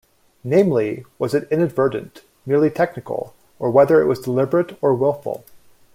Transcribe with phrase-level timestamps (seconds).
[0.43, 5.45] Namely, was it inadvertent, merely technical, or whether it was deliberate or wilful.